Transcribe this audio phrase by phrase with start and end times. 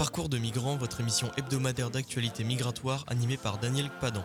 [0.00, 4.24] Parcours de migrants, votre émission hebdomadaire d'actualité migratoire animée par Daniel Padan.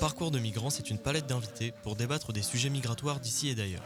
[0.00, 3.84] Parcours de migrants, c'est une palette d'invités pour débattre des sujets migratoires d'ici et d'ailleurs.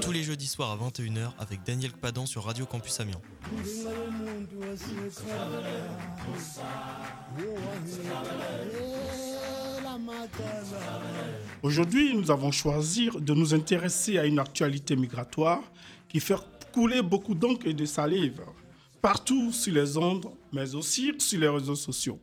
[0.00, 3.20] Tous les jeudis soirs à 21h avec Daniel Padan sur Radio Campus Amiens.
[11.62, 15.60] Aujourd'hui, nous avons choisi de nous intéresser à une actualité migratoire
[16.08, 16.36] qui fait
[16.72, 18.42] couler beaucoup d'encre et de salive
[19.00, 22.18] partout sur les ondes, mais aussi sur les réseaux sociaux.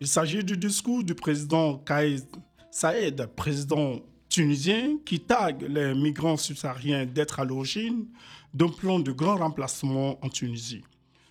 [0.00, 2.24] Il s'agit du discours du président Kaïd
[2.70, 8.06] Saïd, président tunisien, qui tague les migrants subsahariens d'être à l'origine
[8.52, 10.84] d'un plan de grand remplacement en Tunisie.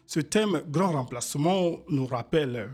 [0.07, 2.69] Ce thème grand remplacement nous rappelle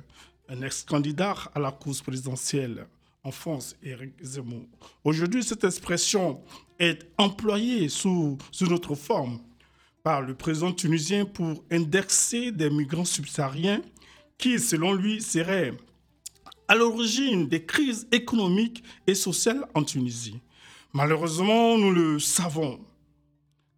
[0.48, 2.88] un ex-candidat à la course présidentielle
[3.23, 4.66] en France, Éric Zemmour.
[5.03, 6.41] Aujourd'hui, cette expression
[6.80, 9.39] est employée sous, sous une autre forme
[10.03, 13.81] par le président tunisien pour indexer des migrants subsahariens
[14.38, 15.73] qui, selon lui, seraient
[16.67, 20.39] à l'origine des crises économiques et sociales en Tunisie.
[20.94, 22.80] Malheureusement, nous le savons,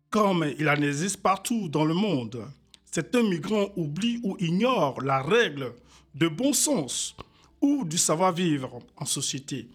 [0.10, 2.46] comme il en existe partout dans le monde,
[2.90, 5.74] certains migrants oublient ou ignorent la règle
[6.16, 7.18] de bon sens
[7.64, 9.70] ou du savoir-vivre en société.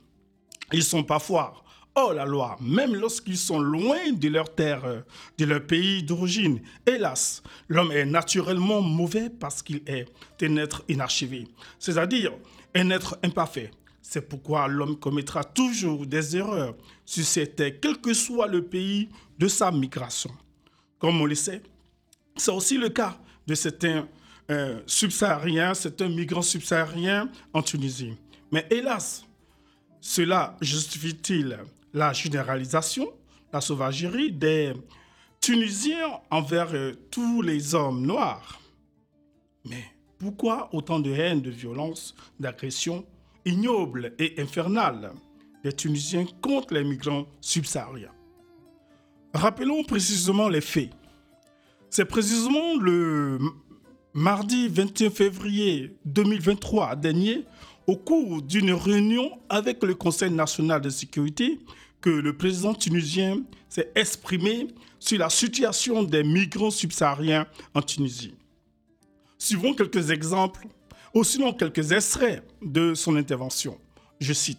[0.72, 5.03] Ils sont parfois hors la loi, même lorsqu'ils sont loin de leur terre,
[5.39, 6.61] de leur pays d'origine.
[6.86, 10.06] Hélas, l'homme est naturellement mauvais parce qu'il est
[10.42, 12.33] un être inachevé, c'est-à-dire
[12.77, 13.70] un être imparfait.
[14.03, 19.09] C'est pourquoi l'homme commettra toujours des erreurs sur cette terre, quel que soit le pays
[19.39, 20.31] de sa migration.
[20.98, 21.62] Comme on le sait,
[22.36, 24.06] c'est aussi le cas de certains
[24.50, 28.16] euh, subsaharien, c'est un migrant subsaharien en Tunisie.
[28.50, 29.27] Mais hélas,
[30.00, 31.58] cela justifie-t-il
[31.92, 33.12] la généralisation,
[33.52, 34.72] la sauvagerie des
[35.41, 38.60] Tunisiens envers euh, tous les hommes noirs?
[39.66, 39.84] Mais
[40.19, 43.04] pourquoi autant de haine, de violence, d'agression
[43.44, 45.12] ignoble et infernale
[45.62, 48.14] des Tunisiens contre les migrants subsahariens?
[49.34, 50.91] Rappelons précisément les faits.
[51.91, 53.38] C'est précisément le
[54.14, 57.44] mardi 21 février 2023 dernier,
[57.86, 61.58] au cours d'une réunion avec le Conseil national de sécurité,
[62.00, 68.34] que le président tunisien s'est exprimé sur la situation des migrants subsahariens en Tunisie.
[69.38, 70.66] Suivons quelques exemples,
[71.14, 73.78] ou sinon quelques extraits de son intervention.
[74.20, 74.58] Je cite.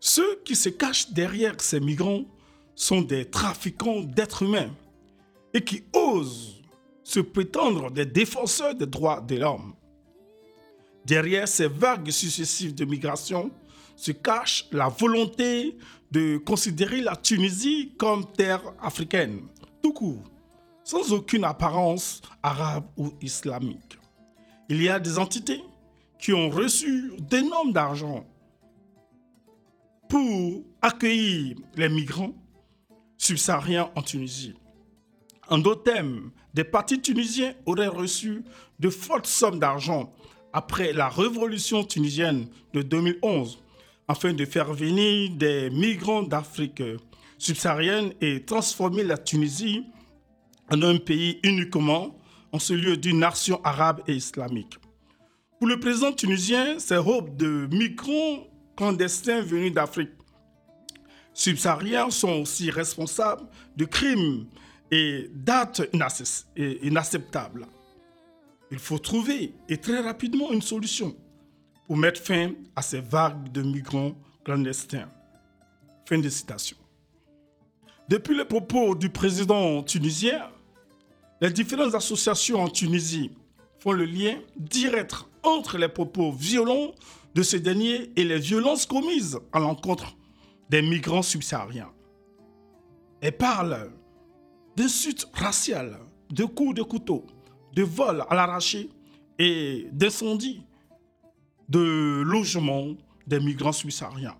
[0.00, 2.24] Ceux qui se cachent derrière ces migrants
[2.74, 4.70] sont des trafiquants d'êtres humains
[5.52, 6.59] et qui osent
[7.10, 9.74] se prétendre des défenseurs des droits de l'homme.
[11.04, 13.50] Derrière ces vagues successives de migration
[13.96, 15.76] se cache la volonté
[16.12, 19.40] de considérer la Tunisie comme terre africaine,
[19.82, 20.22] tout court,
[20.84, 23.98] sans aucune apparence arabe ou islamique.
[24.68, 25.64] Il y a des entités
[26.16, 28.24] qui ont reçu d'énormes d'argent
[30.08, 32.34] pour accueillir les migrants
[33.18, 34.54] subsahariens en Tunisie.
[35.50, 38.44] En d'autres termes, des partis tunisiens auraient reçu
[38.78, 40.10] de fortes sommes d'argent
[40.52, 43.60] après la révolution tunisienne de 2011
[44.06, 46.82] afin de faire venir des migrants d'Afrique
[47.36, 49.84] subsaharienne et transformer la Tunisie
[50.72, 52.16] en un pays uniquement
[52.52, 54.78] en ce lieu d'une nation arabe et islamique.
[55.58, 58.46] Pour le président tunisien, ces robes de migrants
[58.76, 60.10] clandestins venus d'Afrique
[61.34, 63.46] subsaharienne sont aussi responsables
[63.76, 64.46] de crimes
[64.90, 65.82] et date
[66.82, 67.66] inacceptable.
[68.70, 71.16] Il faut trouver et très rapidement une solution
[71.86, 74.14] pour mettre fin à ces vagues de migrants
[74.44, 75.08] clandestins.
[76.08, 76.76] Fin de citation.
[78.08, 80.50] Depuis les propos du président tunisien,
[81.40, 83.30] les différentes associations en Tunisie
[83.78, 86.92] font le lien direct entre les propos violents
[87.34, 90.16] de ces derniers et les violences commises à l'encontre
[90.68, 91.90] des migrants subsahariens.
[93.20, 93.90] Elles parlent
[94.80, 95.98] d'insultes raciales,
[96.30, 97.26] de coups de couteau,
[97.74, 98.88] de vols à l'arraché
[99.38, 100.62] et d'incendies
[101.68, 102.96] de logements
[103.26, 104.38] des migrants subsahariens.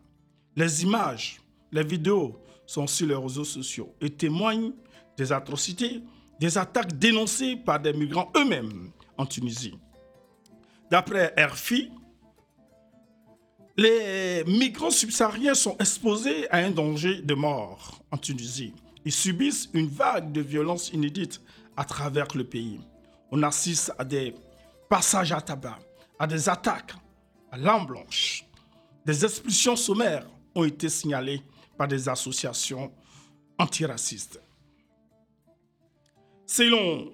[0.56, 4.72] Les images, les vidéos sont sur les réseaux sociaux et témoignent
[5.14, 6.00] des atrocités,
[6.40, 9.74] des attaques dénoncées par des migrants eux-mêmes en Tunisie.
[10.90, 11.90] D'après RFI,
[13.76, 18.72] les migrants subsahariens sont exposés à un danger de mort en Tunisie.
[19.04, 21.40] Ils subissent une vague de violence inédite
[21.76, 22.80] à travers le pays.
[23.30, 24.34] On assiste à des
[24.88, 25.78] passages à tabac,
[26.18, 26.94] à des attaques
[27.50, 28.44] à l'arme blanche.
[29.04, 31.42] Des expulsions sommaires ont été signalées
[31.76, 32.92] par des associations
[33.58, 34.40] antiracistes.
[36.46, 37.12] Selon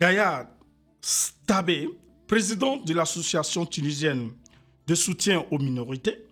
[0.00, 0.48] Gayad
[1.00, 1.88] Stabé,
[2.26, 4.30] président de l'association tunisienne
[4.86, 6.27] de soutien aux minorités,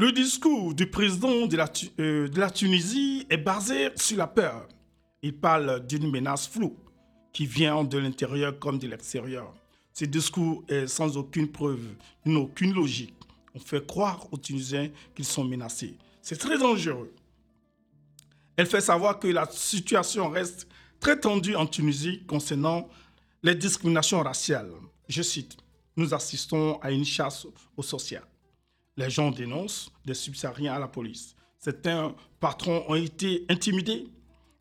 [0.00, 4.66] le discours du président de la, euh, de la, Tunisie est basé sur la peur.
[5.22, 6.74] Il parle d'une menace floue
[7.34, 9.52] qui vient de l'intérieur comme de l'extérieur.
[9.92, 11.86] Ce discours est sans aucune preuve,
[12.24, 13.14] aucune logique.
[13.54, 15.98] On fait croire aux Tunisiens qu'ils sont menacés.
[16.22, 17.12] C'est très dangereux.
[18.56, 20.66] Elle fait savoir que la situation reste
[20.98, 22.88] très tendue en Tunisie concernant
[23.42, 24.70] les discriminations raciales.
[25.10, 25.58] Je cite,
[25.94, 28.29] Nous assistons à une chasse aux sorcières.
[28.96, 31.34] Les gens dénoncent des subsahariens à la police.
[31.58, 34.06] Certains patrons ont été intimidés.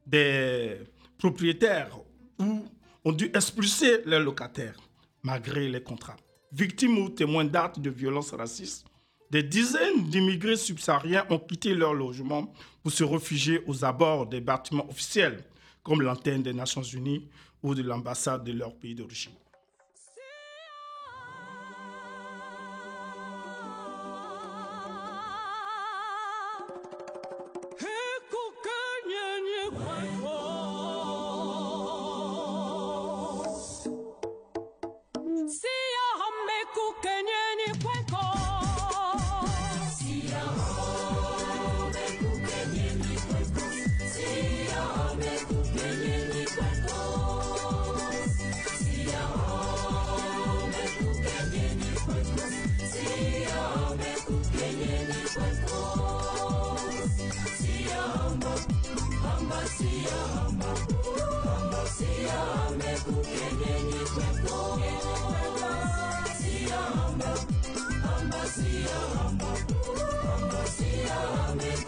[0.06, 0.78] Des
[1.18, 1.98] propriétaires
[2.40, 2.66] ou
[3.06, 4.78] ont dû expulser leurs locataires
[5.24, 6.18] malgré les contrats.
[6.52, 8.86] Victimes ou témoins d'actes de violence racistes,
[9.30, 14.90] des dizaines d'immigrés subsahariens ont quitté leur logement pour se réfugier aux abords des bâtiments
[14.90, 15.44] officiels,
[15.84, 17.28] comme l'antenne des Nations Unies
[17.62, 19.34] ou de l'ambassade de leur pays d'origine.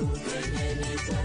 [0.01, 1.17] Kutengeneza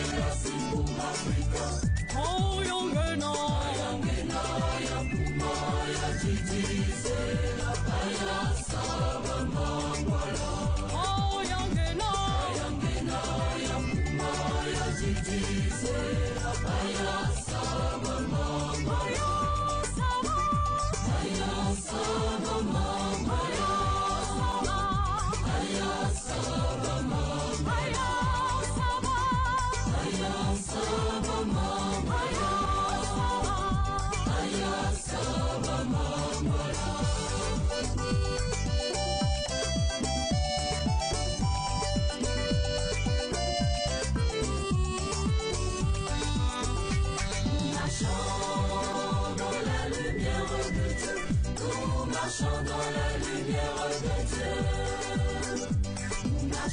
[0.00, 2.49] África, Oh.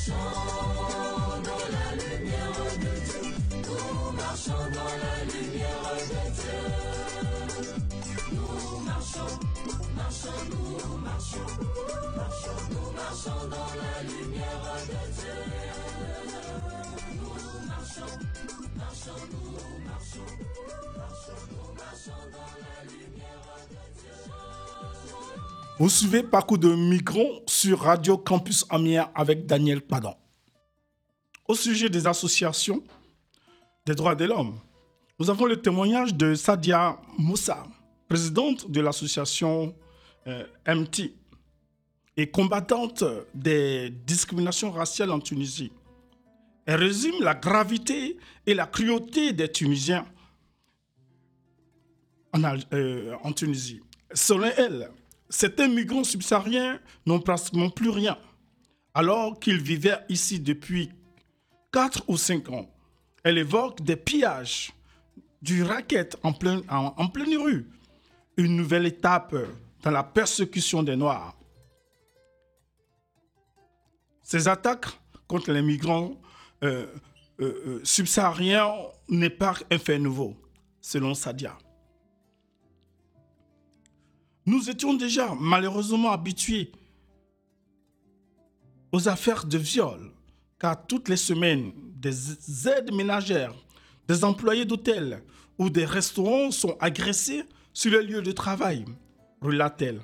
[0.07, 0.13] Nous
[4.15, 6.63] marchons dans la lumière de Dieu.
[8.31, 9.33] Nous marchons,
[9.97, 11.49] marchons, nous marchons.
[12.15, 15.39] Marchons, nous marchons dans la lumière de Dieu.
[17.19, 18.13] Nous marchons,
[18.77, 19.51] marchons, nous
[19.85, 20.29] marchons.
[20.97, 24.15] Marchons, nous marchons dans la lumière de Dieu.
[25.79, 30.15] Vous suivez Parcours de migrants sur Radio Campus Amiens avec Daniel Padon.
[31.47, 32.83] Au sujet des associations
[33.85, 34.59] des droits de l'homme,
[35.19, 37.63] nous avons le témoignage de Sadia Moussa,
[38.07, 39.75] présidente de l'association
[40.25, 41.13] euh, MT
[42.17, 43.03] et combattante
[43.35, 45.71] des discriminations raciales en Tunisie.
[46.65, 48.17] Elle résume la gravité
[48.47, 50.07] et la cruauté des Tunisiens
[52.33, 52.41] en,
[52.73, 53.79] euh, en Tunisie.
[54.11, 54.89] Selon elle,
[55.29, 58.17] certains migrants subsahariens n'ont pratiquement plus rien,
[58.93, 60.91] alors qu'ils vivaient ici depuis
[61.71, 62.69] 4 ou 5 ans.
[63.23, 64.71] Elle évoque des pillages,
[65.41, 67.69] du racket en, plein, en, pleine rue,
[68.37, 69.35] une nouvelle étape
[69.83, 71.35] dans la persécution des Noirs.
[74.23, 74.87] Ces attaques
[75.27, 76.19] contre les migrants
[76.63, 76.87] euh,
[77.39, 78.73] euh, euh, subsahariens
[79.09, 80.35] n'est pas un fait nouveau,
[80.81, 81.57] selon Sadia.
[84.47, 86.71] Nous étions déjà malheureusement habitués
[88.93, 90.09] aux affaires de viol,
[90.57, 93.53] car toutes les semaines, des aides ménagères,
[94.07, 95.21] des employés d'hôtel
[95.57, 98.85] ou des restaurants sont agressés sur le lieu de travail,
[99.41, 99.99] relate-t-elle.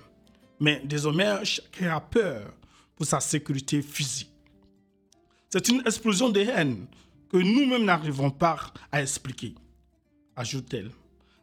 [0.60, 2.54] Mais désormais, chacun a peur
[2.98, 4.30] pour sa sécurité physique.
[5.50, 6.86] C'est une explosion de haine
[7.30, 8.60] que nous-mêmes n'arrivons pas
[8.92, 9.56] à expliquer,
[10.36, 10.92] ajoute-t-elle.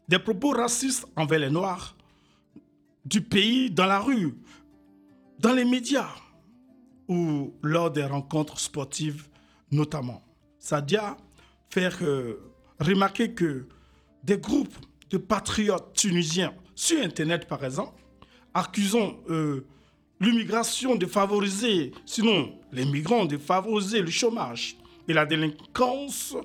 [0.06, 1.96] Des propos racistes envers les Noirs
[3.04, 4.34] du pays dans la rue,
[5.38, 6.10] dans les médias
[7.08, 9.28] ou lors des rencontres sportives
[9.70, 10.22] notamment.
[10.58, 11.16] Sadia
[11.70, 12.36] fait euh,
[12.78, 13.66] remarquer que
[14.22, 14.76] des groupes
[15.10, 18.00] de patriotes tunisiens sur Internet par exemple,
[18.54, 19.66] accusant euh,
[20.20, 24.76] l'immigration de favoriser, sinon les migrants de favoriser le chômage
[25.08, 26.36] et la délinquance,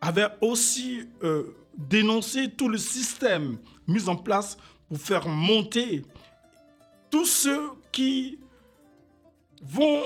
[0.00, 4.56] avaient aussi euh, dénoncé tout le système mis en place
[4.98, 6.04] faire monter
[7.10, 8.38] tous ceux qui
[9.62, 10.02] vont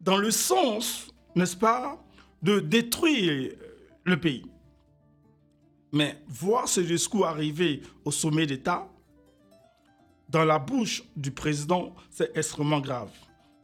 [0.00, 2.02] dans le sens, n'est-ce pas,
[2.42, 3.52] de détruire
[4.04, 4.46] le pays.
[5.92, 8.88] Mais voir ce discours arriver au sommet d'État,
[10.28, 13.10] dans la bouche du président, c'est extrêmement grave.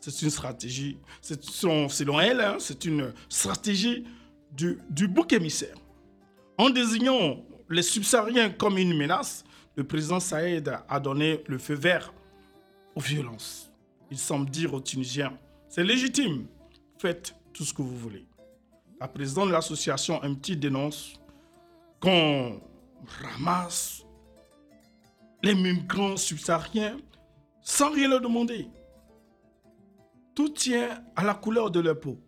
[0.01, 4.05] C'est une stratégie, selon elle, hein, c'est une stratégie
[4.51, 5.77] du, du bouc émissaire.
[6.59, 9.45] En désignant les subsahariens comme une menace,
[9.77, 12.13] le président Saïd a donné le feu vert
[12.95, 13.73] aux violences.
[14.11, 15.33] Il semble dire aux Tunisiens,
[15.69, 16.47] c'est légitime,
[16.99, 18.27] faites tout ce que vous voulez.
[19.01, 21.15] La présidente de l'association MT dénonce
[22.01, 22.61] qu'on
[23.23, 24.05] ramasse
[25.43, 26.99] les migrants subsahariens
[27.63, 28.69] sans rien leur demander.
[30.35, 32.19] Tout tient à la couleur de leur peau.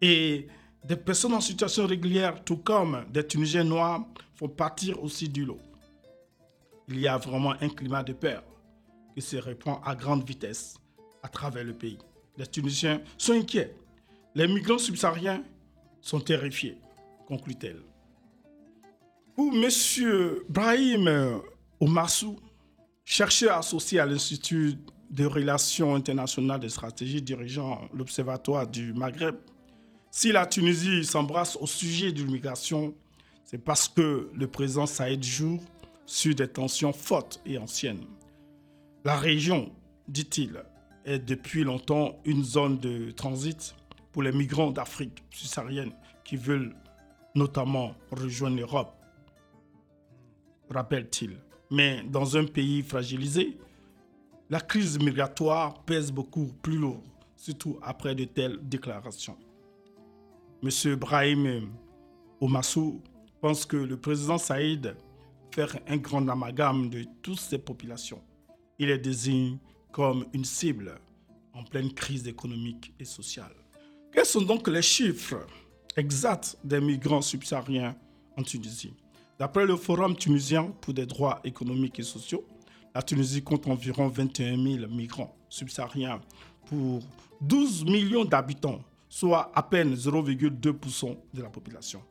[0.00, 0.48] Et
[0.84, 5.58] des personnes en situation régulière, tout comme des Tunisiens noirs, font partir aussi du lot.
[6.88, 8.42] Il y a vraiment un climat de peur
[9.14, 10.76] qui se répand à grande vitesse
[11.22, 11.98] à travers le pays.
[12.36, 13.76] Les Tunisiens sont inquiets.
[14.34, 15.42] Les migrants subsahariens
[16.00, 16.78] sont terrifiés,
[17.26, 17.82] conclut-elle.
[19.34, 19.68] Pour M.
[20.48, 21.40] Brahim
[21.80, 22.36] Oumassou,
[23.04, 24.74] chercheur associé à l'Institut
[25.10, 29.36] de relations internationales et stratégie dirigeant l'Observatoire du Maghreb,
[30.10, 32.94] si la Tunisie s'embrasse au sujet de l'immigration,
[33.44, 35.60] c'est parce que le président Saïd joue
[36.08, 38.06] sur des tensions fortes et anciennes.
[39.04, 39.70] La région,
[40.08, 40.64] dit-il,
[41.04, 43.76] est depuis longtemps une zone de transit
[44.10, 45.92] pour les migrants d'Afrique subsaharienne
[46.24, 46.74] qui veulent
[47.34, 48.96] notamment rejoindre l'Europe,
[50.70, 51.36] rappelle-t-il.
[51.70, 53.58] Mais dans un pays fragilisé,
[54.48, 57.02] la crise migratoire pèse beaucoup plus lourd,
[57.36, 59.36] surtout après de telles déclarations.
[60.62, 60.96] M.
[60.96, 61.68] Brahim
[62.40, 63.02] Omassou
[63.42, 64.96] pense que le président Saïd
[65.50, 68.22] fait un grand amalgame de toutes ces populations.
[68.78, 69.58] Il les désigne
[69.92, 71.00] comme une cible
[71.52, 73.54] en pleine crise économique et sociale.
[74.12, 75.46] Quels sont donc les chiffres
[75.96, 77.96] exacts des migrants subsahariens
[78.36, 78.94] en Tunisie?
[79.38, 82.44] D'après le Forum tunisien pour des droits économiques et sociaux,
[82.94, 86.20] la Tunisie compte environ 21 000 migrants subsahariens
[86.66, 87.00] pour
[87.40, 92.02] 12 millions d'habitants, soit à peine 0,2% de la population.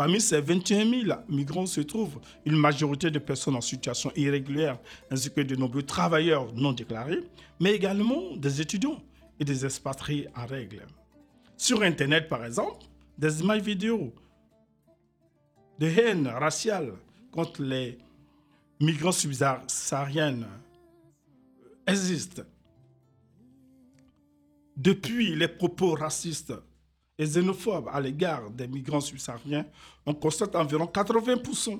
[0.00, 4.78] Parmi ces 21 000 migrants se trouvent une majorité de personnes en situation irrégulière,
[5.10, 7.22] ainsi que de nombreux travailleurs non déclarés,
[7.60, 9.02] mais également des étudiants
[9.38, 10.86] et des expatriés en règle.
[11.58, 12.82] Sur Internet, par exemple,
[13.18, 14.14] des images vidéo
[15.78, 16.94] de haine raciale
[17.30, 17.98] contre les
[18.80, 20.48] migrants subsahariens
[21.86, 22.44] existent.
[24.78, 26.54] Depuis les propos racistes
[27.20, 29.66] et xénophobes à l'égard des migrants subsahariens,
[30.06, 31.78] on constate environ 80%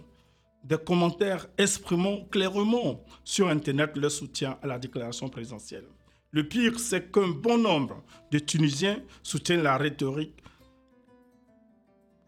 [0.63, 5.87] des commentaires exprimant clairement sur Internet leur soutien à la déclaration présidentielle.
[6.31, 10.37] Le pire, c'est qu'un bon nombre de Tunisiens soutiennent la rhétorique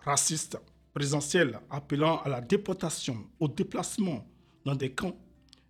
[0.01, 0.59] raciste
[0.95, 4.27] présidentielle appelant à la déportation, au déplacement
[4.65, 5.17] dans des camps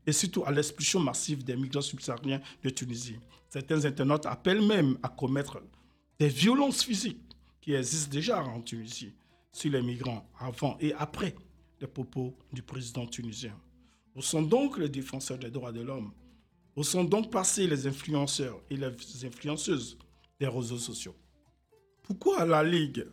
[0.07, 3.19] et surtout à l'expulsion massive des migrants subsahariens de Tunisie.
[3.49, 5.61] Certains internautes appellent même à commettre
[6.21, 7.32] des violences physiques
[7.63, 9.15] qui existent déjà en Tunisie
[9.53, 11.35] sur les migrants avant et après
[11.81, 13.57] les propos du président tunisien.
[14.15, 16.13] Où sont donc les défenseurs des droits de l'homme
[16.77, 19.97] Où sont donc passés les influenceurs et les influenceuses
[20.39, 21.15] des réseaux sociaux.
[22.03, 23.07] Pourquoi la Ligue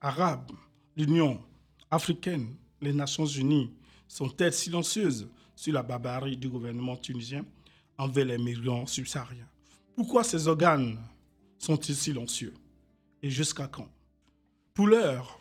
[0.00, 0.52] arabe
[0.96, 1.40] l'Union
[1.90, 3.72] africaine, les Nations unies
[4.06, 7.44] sont-elles silencieuses sur la barbarie du gouvernement tunisien
[7.98, 9.48] envers les migrants subsahariens?
[9.96, 10.98] Pourquoi ces organes
[11.58, 12.54] sont-ils silencieux?
[13.24, 13.88] Et jusqu'à quand?
[14.74, 15.40] Pour l'heure,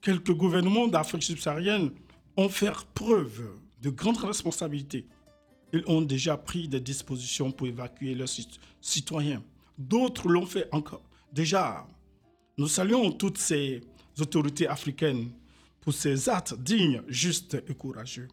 [0.00, 1.90] quelques gouvernements d'Afrique subsaharienne
[2.36, 3.50] ont fait preuve
[3.82, 5.04] de grandes responsabilités.
[5.72, 8.28] Ils ont déjà pris des dispositions pour évacuer leurs
[8.80, 9.42] citoyens.
[9.76, 11.84] D'autres l'ont fait encore Déjà,
[12.56, 13.80] nous saluons toutes ces
[14.20, 15.32] autorités africaines
[15.80, 18.28] pour ces actes dignes, justes et courageux.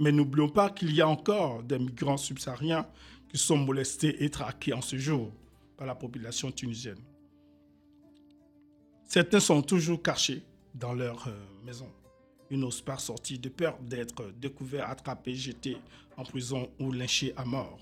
[0.00, 2.84] Mais n'oublions pas qu'il y a encore des migrants subsahariens
[3.28, 5.30] qui sont molestés et traqués en ce jour
[5.76, 6.98] par la population tunisienne.
[9.12, 10.42] Certains sont toujours cachés
[10.74, 11.32] dans leur euh,
[11.66, 11.92] maison.
[12.50, 15.76] Ils n'osent pas sortir de peur d'être découverts, attrapés, jetés
[16.16, 17.78] en prison ou lynchés à mort.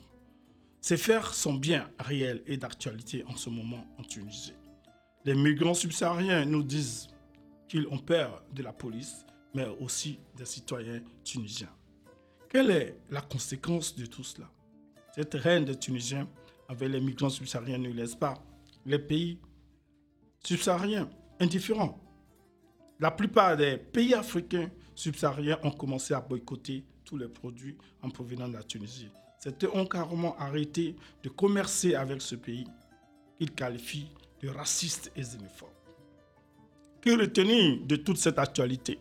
[0.81, 4.55] Ces faits sont bien réels et d'actualité en ce moment en Tunisie.
[5.25, 7.07] Les migrants subsahariens nous disent
[7.69, 11.71] qu'ils ont peur de la police, mais aussi des citoyens tunisiens.
[12.49, 14.51] Quelle est la conséquence de tout cela?
[15.15, 16.29] Cette reine des Tunisiens
[16.69, 18.43] avec les migrants subsahariens ne laisse pas
[18.85, 19.39] les pays
[20.43, 21.09] subsahariens
[21.41, 21.99] indifférents.
[23.01, 28.51] La plupart des pays africains subsahariens ont commencé à boycotter tous les produits en provenance
[28.51, 29.09] de la Tunisie.
[29.39, 32.67] C'était ont carrément arrêté de commercer avec ce pays
[33.39, 34.11] qu'ils qualifient
[34.43, 35.71] de raciste et xénophobe.
[37.01, 38.99] Que retenir de toute cette actualité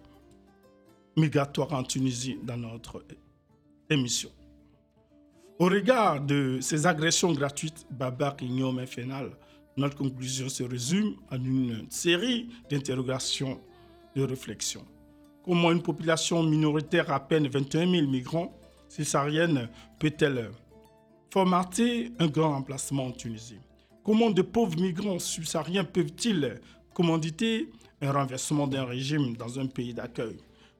[1.18, 3.04] migratoire en Tunisie dans notre
[3.90, 4.32] émission?
[5.60, 8.88] Au regard de ces agressions gratuites, barbares, ignobles et
[9.78, 13.60] notre conclusion se résume en une série d'interrogations,
[14.16, 14.86] de réflexions.
[15.44, 18.54] Comment une population minoritaire à peine 21 000 migrants
[18.88, 20.52] césariennes peut-elle
[21.32, 23.60] formater un grand emplacement en Tunisie?
[24.04, 26.60] Comment de pauvres migrants subsahariens peuvent-ils
[26.94, 27.70] commanditer
[28.02, 30.38] un renversement d'un régime dans un pays d'accueil?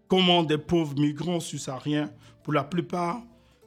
[0.08, 2.12] Comment des pauvres migrants subsahariens,
[2.44, 3.22] pour la plupart,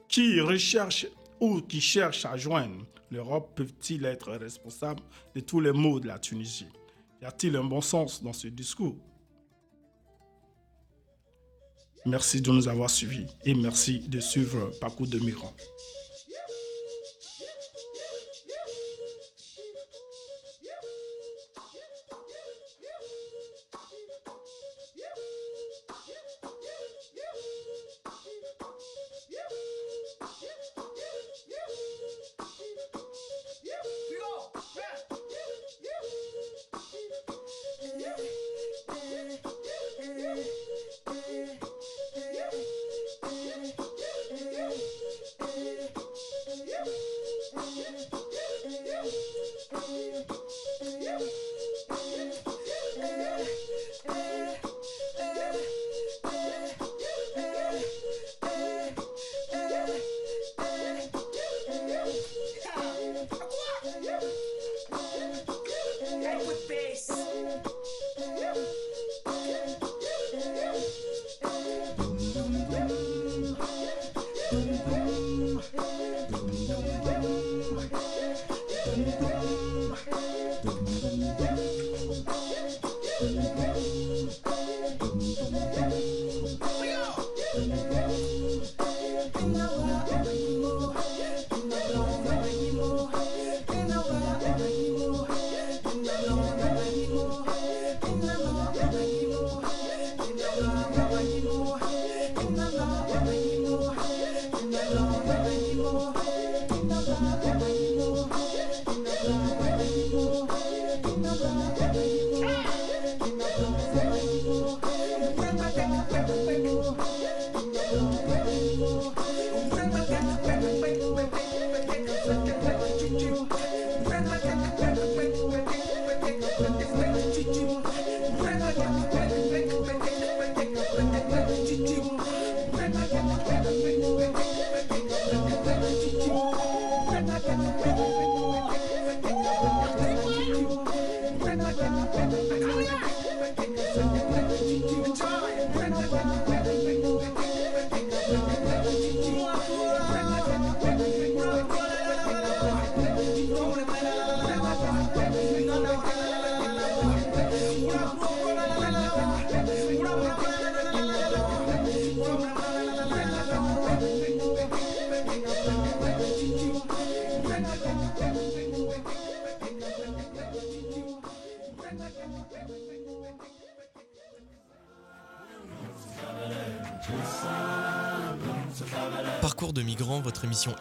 [0.09, 1.07] qui recherchent
[1.41, 5.03] ou qui cherchent à joindre l'Europe, peuvent-ils être responsables
[5.35, 6.67] de tous les maux de la Tunisie?
[7.21, 8.97] Y a-t-il un bon sens dans ce discours?
[12.05, 15.55] Merci de nous avoir suivis et merci de suivre Parcours de migrants.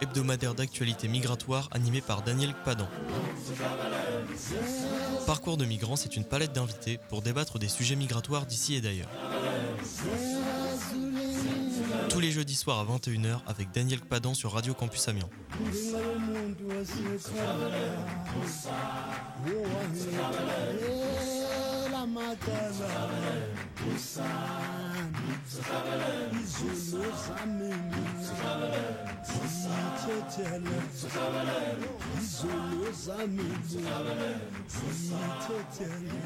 [0.00, 2.88] Hebdomadaire d'actualité migratoire animée par Daniel Padan.
[5.26, 9.08] Parcours de migrants, c'est une palette d'invités pour débattre des sujets migratoires d'ici et d'ailleurs.
[12.08, 15.28] Tous les jeudis soirs à 21h avec Daniel Padan sur Radio Campus Amiens.
[26.42, 28.02] izulu zamini
[29.28, 30.76] ziyithethele
[32.20, 33.56] izulu zamini
[34.72, 36.18] ziyithethele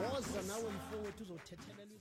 [0.00, 1.99] woza nawe mfowethu uzothethelela